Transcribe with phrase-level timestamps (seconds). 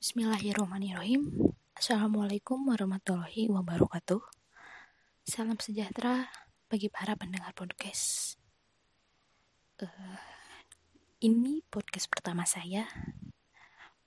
[0.00, 1.52] Bismillahirrahmanirrahim.
[1.76, 4.24] Assalamualaikum warahmatullahi wabarakatuh.
[5.28, 6.24] Salam sejahtera
[6.72, 8.40] bagi para pendengar podcast.
[9.76, 10.16] Uh,
[11.20, 12.88] ini podcast pertama saya.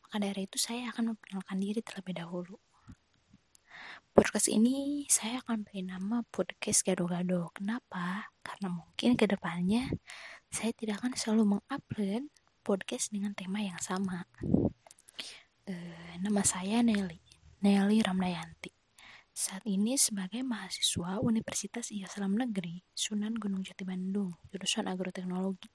[0.01, 2.57] Maka dari itu saya akan memperkenalkan diri terlebih dahulu.
[4.17, 7.53] Podcast ini saya akan beri nama podcast gado-gado.
[7.53, 8.33] Kenapa?
[8.41, 9.93] Karena mungkin ke depannya
[10.49, 12.33] saya tidak akan selalu mengupload
[12.65, 14.25] podcast dengan tema yang sama.
[15.63, 17.23] Uh, nama saya Nelly,
[17.63, 18.67] Nelly Ramdayanti.
[19.31, 25.71] Saat ini sebagai mahasiswa Universitas Islam Negeri Sunan Gunung Jati Bandung, jurusan agroteknologi.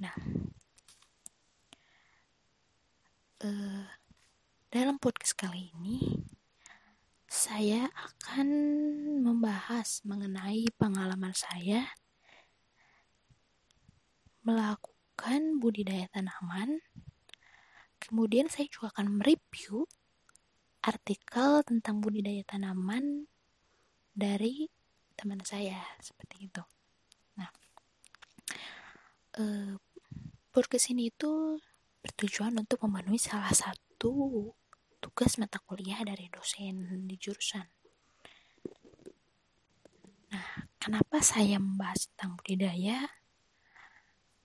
[0.00, 0.16] Nah,
[3.44, 3.84] uh,
[4.72, 6.24] dalam podcast kali ini
[7.28, 8.48] saya akan
[9.28, 11.92] membahas mengenai pengalaman saya
[14.40, 16.80] melakukan budidaya tanaman
[18.04, 19.88] Kemudian saya juga akan mereview
[20.84, 23.24] artikel tentang budidaya tanaman
[24.12, 24.68] dari
[25.16, 26.62] teman saya seperti itu.
[27.40, 27.48] Nah,
[29.40, 29.72] eh,
[30.52, 31.56] podcast ini itu
[32.04, 34.52] bertujuan untuk memenuhi salah satu
[35.00, 37.64] tugas mata kuliah dari dosen di jurusan.
[40.28, 43.23] Nah, kenapa saya membahas tentang budidaya?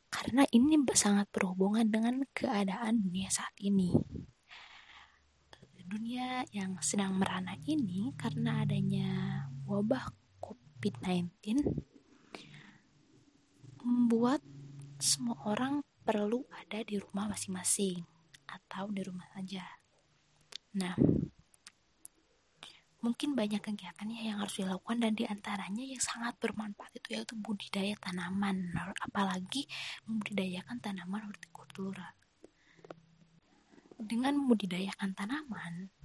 [0.09, 3.93] Karena ini sangat berhubungan dengan keadaan dunia saat ini.
[5.89, 9.09] Dunia yang sedang merana ini karena adanya
[9.65, 11.65] wabah COVID-19
[13.81, 14.45] membuat
[15.01, 18.05] semua orang perlu ada di rumah masing-masing
[18.45, 19.65] atau di rumah saja.
[20.77, 20.93] Nah,
[22.99, 27.95] mungkin banyak kegiatannya yang harus dilakukan dan di antaranya yang sangat bermanfaat itu yaitu budidaya
[28.03, 29.67] tanaman apalagi
[30.03, 32.11] membudidayakan tanaman hortikultura.
[33.99, 35.95] Dengan membudidayakan tanaman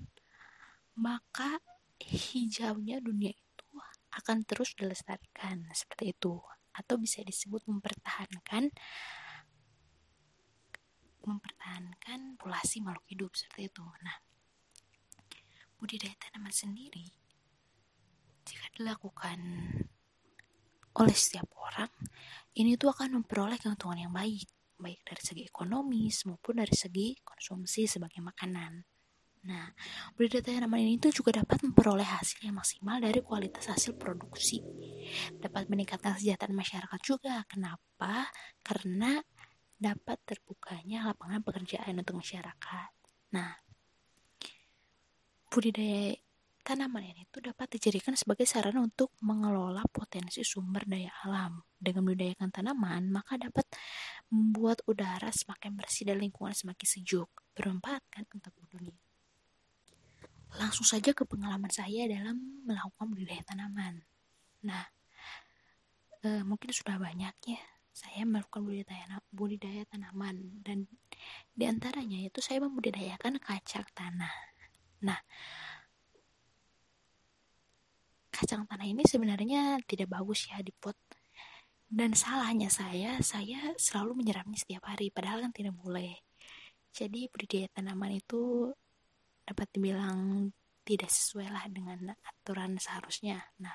[0.95, 1.59] maka
[1.99, 3.69] hijaunya dunia itu
[4.15, 6.39] akan terus dilestarikan seperti itu.
[6.75, 8.71] Atau bisa disebut mempertahankan
[11.25, 13.83] mempertahankan populasi makhluk hidup seperti itu.
[14.03, 14.34] Nah
[15.85, 17.13] budidaya tanaman sendiri
[18.49, 19.37] jika dilakukan
[20.97, 21.93] oleh setiap orang
[22.57, 24.49] ini tuh akan memperoleh keuntungan yang baik
[24.81, 28.81] baik dari segi ekonomis maupun dari segi konsumsi sebagai makanan
[29.45, 29.69] Nah,
[30.17, 34.65] budidaya tanaman ini tuh juga dapat memperoleh hasil yang maksimal dari kualitas hasil produksi.
[35.37, 37.45] Dapat meningkatkan kesejahteraan masyarakat juga.
[37.45, 38.33] Kenapa?
[38.65, 39.21] Karena
[39.77, 42.91] dapat terbukanya lapangan pekerjaan untuk masyarakat.
[43.37, 43.53] Nah,
[45.55, 46.19] budidaya
[46.67, 51.63] tanaman ini itu dapat dijadikan sebagai sarana untuk mengelola potensi sumber daya alam.
[51.79, 53.69] Dengan budidayakan tanaman, maka dapat
[54.33, 58.99] membuat udara semakin bersih dan lingkungan semakin sejuk, bermanfaat kan untuk dunia.
[60.59, 64.03] Langsung saja ke pengalaman saya dalam melakukan budidaya tanaman.
[64.65, 64.89] Nah,
[66.25, 67.61] e, mungkin sudah banyak ya
[67.95, 70.91] saya melakukan budidaya, budidaya tanaman dan
[71.55, 74.54] di antaranya itu saya membudidayakan kacang tanah
[75.03, 75.19] Nah,
[78.31, 80.95] kacang tanah ini sebenarnya tidak bagus ya di pot.
[81.95, 86.19] Dan salahnya saya, saya selalu menyiramnya setiap hari, padahal kan tidak boleh.
[86.91, 88.71] Jadi budidaya tanaman itu
[89.47, 90.51] dapat dibilang
[90.85, 93.41] tidak sesuai lah dengan aturan seharusnya.
[93.63, 93.73] Nah,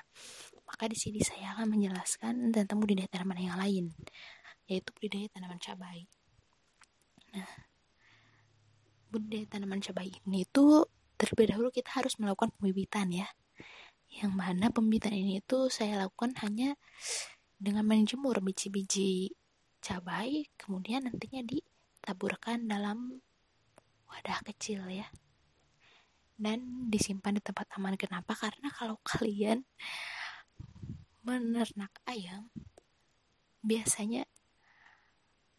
[0.68, 3.84] maka di sini saya akan menjelaskan tentang budidaya tanaman yang lain,
[4.70, 6.06] yaitu budidaya tanaman cabai.
[7.34, 7.50] Nah,
[9.10, 10.86] budidaya tanaman cabai ini itu
[11.20, 13.28] terlebih dahulu kita harus melakukan pembibitan ya.
[14.08, 16.80] Yang mana pembibitan ini itu saya lakukan hanya
[17.60, 19.36] dengan menjemur biji-biji
[19.84, 23.20] cabai kemudian nantinya ditaburkan dalam
[24.08, 25.04] wadah kecil ya.
[26.40, 28.00] Dan disimpan di tempat aman.
[28.00, 28.32] Kenapa?
[28.32, 29.60] Karena kalau kalian
[31.20, 32.48] menernak ayam
[33.60, 34.24] biasanya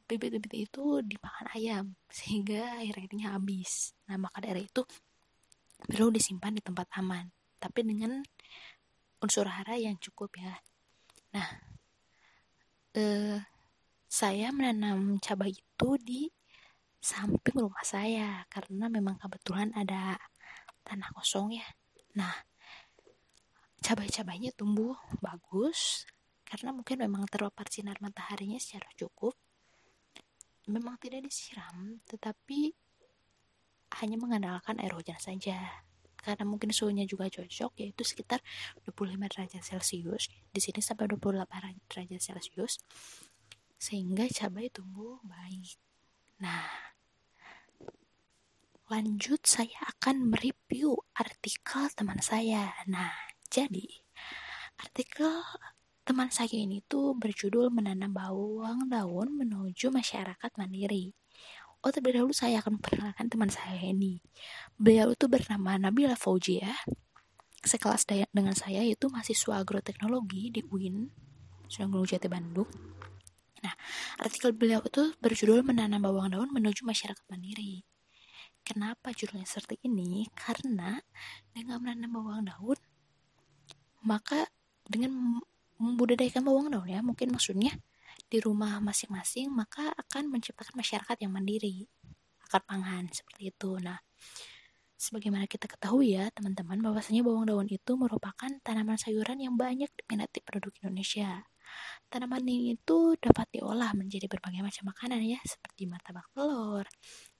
[0.09, 3.95] bibit-bibit itu dimakan ayam sehingga akhirnya habis.
[4.11, 4.83] Nah maka dari itu
[5.87, 7.25] perlu disimpan di tempat aman
[7.61, 8.21] tapi dengan
[9.21, 10.57] unsur hara yang cukup ya.
[11.37, 11.47] Nah
[12.97, 13.37] eh,
[14.09, 16.21] saya menanam cabai itu di
[17.01, 20.17] samping rumah saya karena memang kebetulan ada
[20.81, 21.67] tanah kosong ya.
[22.17, 22.33] Nah
[23.81, 26.05] cabai-cabainya tumbuh bagus
[26.45, 29.37] karena mungkin memang terpapar sinar mataharinya secara cukup.
[30.69, 32.73] Memang tidak disiram tetapi
[33.99, 35.83] hanya mengandalkan air hujan saja
[36.21, 38.39] karena mungkin suhunya juga cocok yaitu sekitar
[38.85, 42.77] 25 derajat celcius di sini sampai 28 derajat celcius
[43.81, 45.81] sehingga cabai tumbuh baik
[46.37, 46.91] nah
[48.91, 52.75] lanjut saya akan mereview artikel teman saya.
[52.91, 53.15] Nah,
[53.47, 53.87] jadi
[54.83, 55.31] artikel
[56.03, 61.15] teman saya ini tuh berjudul menanam bawang daun menuju masyarakat mandiri.
[61.81, 64.21] Oh terlebih dahulu saya akan perkenalkan teman saya ini.
[64.77, 66.77] Beliau itu bernama Nabila Faujia.
[67.65, 71.09] Sekelas dengan saya yaitu mahasiswa agroteknologi di UIN,
[71.65, 72.69] Sunan Gunung Jati Bandung.
[73.65, 73.73] Nah,
[74.21, 77.85] artikel beliau itu berjudul menanam bawang daun menuju masyarakat mandiri.
[78.61, 80.29] Kenapa judulnya seperti ini?
[80.37, 81.01] Karena
[81.53, 82.77] dengan menanam bawang daun,
[84.05, 84.49] maka
[84.85, 85.41] dengan
[85.81, 87.73] membudidayakan bawang daun ya, mungkin maksudnya
[88.31, 91.91] di rumah masing-masing, maka akan menciptakan masyarakat yang mandiri,
[92.47, 93.75] akan pangan seperti itu.
[93.83, 93.99] Nah,
[94.95, 100.39] sebagaimana kita ketahui ya teman-teman, bahwasanya bawang daun itu merupakan tanaman sayuran yang banyak diminati
[100.39, 101.43] penduduk Indonesia.
[102.07, 106.87] Tanaman ini itu dapat diolah menjadi berbagai macam makanan ya, seperti martabak telur,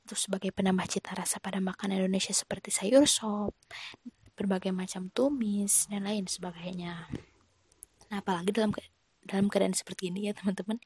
[0.04, 3.56] terus sebagai penambah cita rasa pada makanan Indonesia seperti sayur sop,
[4.36, 7.08] berbagai macam tumis dan lain sebagainya.
[8.12, 8.76] Nah, apalagi dalam
[9.32, 10.84] dalam keadaan seperti ini ya teman-teman,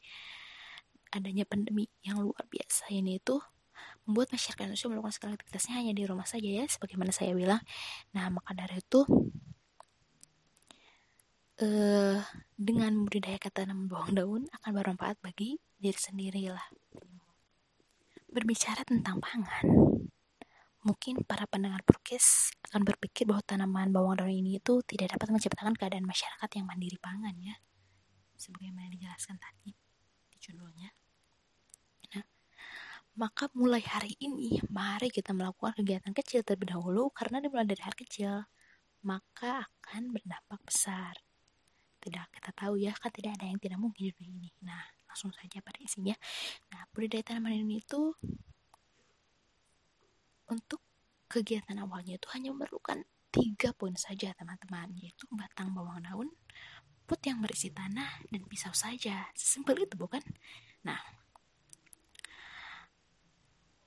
[1.09, 3.41] adanya pandemi yang luar biasa ini itu
[4.05, 7.59] membuat masyarakat Indonesia melakukan segala aktivitasnya hanya di rumah saja ya, sebagaimana saya bilang.
[8.13, 9.01] Nah, maka dari itu
[11.65, 12.21] eh,
[12.53, 16.67] dengan budidaya tanaman bawang daun akan bermanfaat bagi diri sendiri lah
[18.35, 19.63] berbicara tentang pangan,
[20.83, 25.71] mungkin para pendengar podcast akan berpikir bahwa tanaman bawang daun ini itu tidak dapat menciptakan
[25.71, 27.55] keadaan masyarakat yang mandiri pangan ya.
[28.35, 29.71] Sebagaimana dijelaskan tadi
[30.31, 30.89] di judulnya.
[32.15, 32.25] Nah,
[33.15, 37.95] maka mulai hari ini mari kita melakukan kegiatan kecil terlebih dahulu karena dimulai dari hal
[37.95, 38.43] kecil
[39.05, 41.15] maka akan berdampak besar.
[42.01, 44.49] Tidak kita tahu ya kan tidak ada yang tidak mungkin di dunia ini.
[44.65, 46.13] Nah, langsung saja pada isinya.
[46.73, 48.13] Nah, budidaya tanaman ini itu
[50.51, 50.81] untuk
[51.29, 53.01] kegiatan awalnya itu hanya memerlukan
[53.33, 56.29] tiga poin saja teman-teman, yaitu batang bawang daun,
[57.05, 59.29] pot yang berisi tanah, dan pisau saja.
[59.37, 60.21] Sesimpel itu bukan?
[60.85, 60.99] Nah,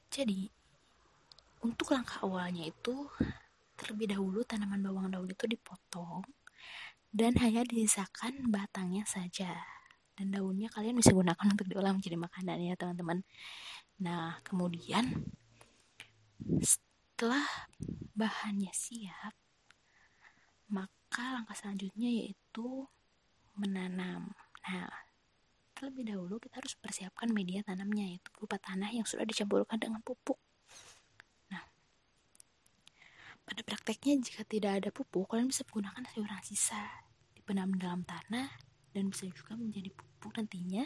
[0.09, 0.51] jadi
[1.63, 3.11] untuk langkah awalnya itu
[3.79, 6.27] terlebih dahulu tanaman bawang daun itu dipotong
[7.15, 9.55] dan hanya disisakan batangnya saja
[10.19, 13.23] dan daunnya kalian bisa gunakan untuk diolah menjadi makanan ya teman-teman
[14.03, 15.31] nah kemudian
[16.63, 17.47] setelah
[18.15, 19.35] bahannya siap
[20.71, 22.87] maka langkah selanjutnya yaitu
[23.59, 24.33] menanam.
[24.65, 24.89] Nah
[25.75, 30.39] terlebih dahulu kita harus persiapkan media tanamnya yaitu berupa tanah yang sudah dicampurkan dengan pupuk.
[31.51, 31.63] Nah
[33.47, 36.83] pada prakteknya jika tidak ada pupuk kalian bisa menggunakan sayuran sisa.
[37.35, 38.51] Dipenam dalam tanah
[38.91, 40.83] dan bisa juga menjadi pupuk nantinya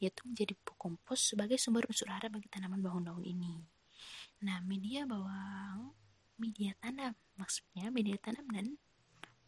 [0.00, 3.60] yaitu menjadi pupuk kompos sebagai sumber unsur hara bagi tanaman bawang daun ini.
[4.40, 5.92] Nah, media bawang,
[6.40, 8.80] media tanam, maksudnya media tanam dan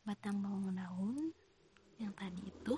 [0.05, 1.33] batang bawang daun
[2.03, 2.75] yang tadi itu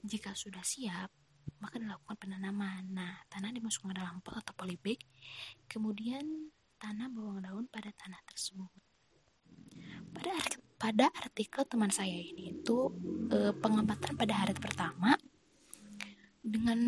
[0.00, 1.12] jika sudah siap
[1.60, 2.88] maka dilakukan penanaman.
[2.90, 4.96] Nah, tanah dimasukkan ke dalam pot atau polybag,
[5.68, 6.48] kemudian
[6.80, 8.72] tanam bawang daun pada tanah tersebut.
[10.10, 10.32] Pada
[10.80, 12.88] pada artikel teman saya ini itu
[13.28, 15.12] e, pengamatan pada hari pertama
[16.40, 16.80] dengan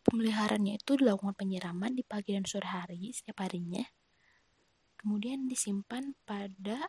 [0.00, 3.84] pemeliharaannya itu dilakukan penyiraman di pagi dan sore hari setiap harinya
[4.96, 6.88] kemudian disimpan pada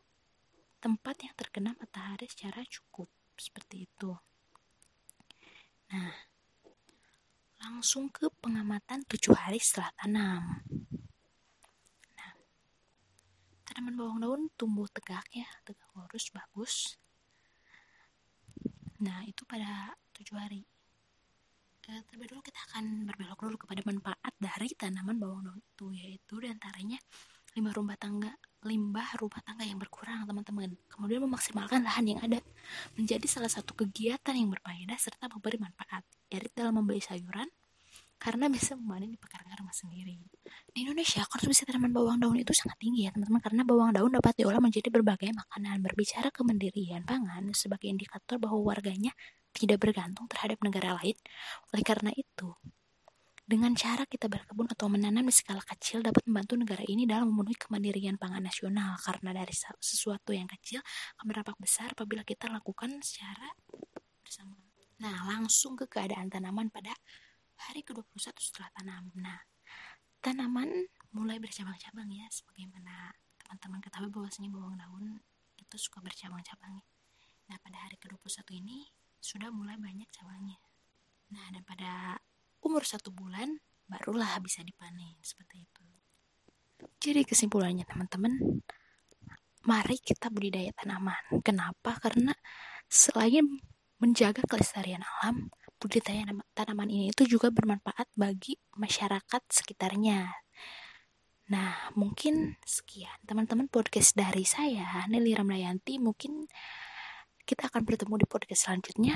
[0.78, 4.14] tempat yang terkena matahari secara cukup seperti itu.
[5.94, 6.14] Nah
[7.58, 10.44] langsung ke pengamatan tujuh hari setelah tanam.
[13.68, 16.98] Tanaman bawang daun tumbuh tegak ya tegak lurus bagus.
[19.04, 20.66] Nah itu pada tujuh hari.
[21.88, 26.36] E, terlebih dulu kita akan berbelok dulu kepada manfaat dari tanaman bawang daun itu yaitu
[26.44, 27.00] di antaranya
[27.56, 28.34] limbah rumah tangga
[28.66, 32.42] limbah rumah tangga yang berkurang teman-teman kemudian memaksimalkan lahan yang ada
[32.98, 36.02] menjadi salah satu kegiatan yang berfaedah serta memberi manfaat
[36.34, 37.48] yaitu dalam membeli sayuran
[38.18, 40.18] karena bisa memanen di pekarangan rumah sendiri.
[40.74, 44.34] Di Indonesia, konsumsi tanaman bawang daun itu sangat tinggi ya teman-teman karena bawang daun dapat
[44.34, 45.86] diolah menjadi berbagai makanan.
[45.86, 49.14] Berbicara kemandirian pangan sebagai indikator bahwa warganya
[49.54, 51.14] tidak bergantung terhadap negara lain.
[51.74, 52.58] Oleh karena itu,
[53.48, 57.56] dengan cara kita berkebun atau menanam di skala kecil dapat membantu negara ini dalam memenuhi
[57.56, 60.84] kemandirian pangan nasional karena dari sesuatu yang kecil
[61.16, 63.48] akan berdampak besar apabila kita lakukan secara
[64.20, 64.60] bersama.
[65.00, 66.92] Nah, langsung ke keadaan tanaman pada
[67.72, 69.16] hari ke-21 setelah tanam.
[69.16, 69.40] Nah,
[70.20, 75.24] tanaman mulai bercabang-cabang ya, sebagaimana teman-teman ketahui bahwasanya bawang daun
[75.56, 76.84] itu suka bercabang-cabang.
[77.48, 78.92] Nah, pada hari ke-21 ini
[79.24, 80.60] sudah mulai banyak cabangnya.
[81.32, 82.20] Nah, dan pada
[82.68, 83.56] umur satu bulan
[83.88, 85.84] barulah bisa dipanen seperti itu.
[87.02, 88.62] Jadi kesimpulannya teman-teman,
[89.66, 91.42] mari kita budidaya tanaman.
[91.42, 91.98] Kenapa?
[91.98, 92.36] Karena
[92.86, 93.48] selain
[93.98, 95.50] menjaga kelestarian alam,
[95.82, 100.30] budidaya tanaman ini itu juga bermanfaat bagi masyarakat sekitarnya.
[101.48, 105.96] Nah, mungkin sekian teman-teman podcast dari saya, Nelly Ramdayanti.
[105.98, 106.44] Mungkin
[107.48, 109.16] kita akan bertemu di podcast selanjutnya.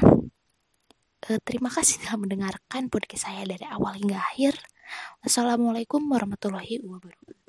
[1.29, 4.57] Eh, terima kasih telah mendengarkan podcast saya dari awal hingga akhir.
[5.21, 7.40] Wassalamualaikum warahmatullahi wabarakatuh.